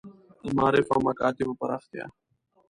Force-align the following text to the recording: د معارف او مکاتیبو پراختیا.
د 0.43 0.45
معارف 0.57 0.87
او 0.93 0.99
مکاتیبو 1.07 1.59
پراختیا. 1.61 2.05